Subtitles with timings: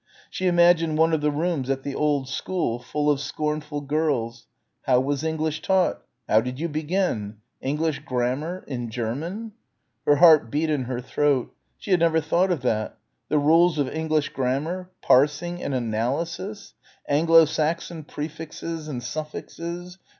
[0.31, 4.47] She imagined one of the rooms at the old school, full of scornful girls....
[4.87, 6.01] How was English taught?
[6.27, 7.35] How did you begin?
[7.61, 8.63] English grammar...
[8.65, 9.51] in German?
[10.07, 11.53] Her heart beat in her throat.
[11.77, 12.97] She had never thought of that...
[13.29, 14.89] the rules of English grammar?
[15.03, 16.73] Parsing and analysis....
[17.07, 19.99] Anglo Saxon prefixes and suffixes